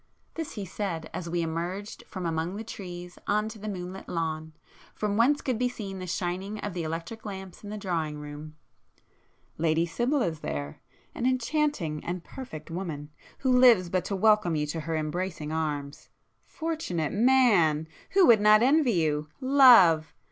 this 0.33 0.53
he 0.53 0.65
said 0.65 1.07
as 1.13 1.29
we 1.29 1.43
emerged 1.43 2.03
from 2.07 2.25
among 2.25 2.55
the 2.55 2.63
trees 2.63 3.19
on 3.27 3.47
to 3.47 3.59
the 3.59 3.69
moonlit 3.69 4.09
lawn, 4.09 4.51
from 4.95 5.15
whence 5.15 5.41
could 5.43 5.59
be 5.59 5.69
seen 5.69 5.99
the 5.99 6.07
shining 6.07 6.57
of 6.61 6.73
the 6.73 6.81
electric 6.81 7.23
lamps 7.23 7.63
in 7.63 7.69
the 7.69 7.77
drawing 7.77 8.17
room—"Lady 8.17 9.85
Sibyl 9.85 10.23
is 10.23 10.39
there,—an 10.39 11.27
enchanting 11.27 12.03
and 12.03 12.23
perfect 12.23 12.71
woman, 12.71 13.11
who 13.37 13.55
lives 13.55 13.89
but 13.89 14.03
to 14.05 14.15
welcome 14.15 14.55
you 14.55 14.65
to 14.65 14.79
her 14.79 14.95
embracing 14.97 15.51
arms! 15.51 16.09
Fortunate 16.45 17.13
man!—who 17.13 18.25
would 18.25 18.41
not 18.41 18.63
envy 18.63 18.93
you! 18.93 19.29
Love! 19.39 20.15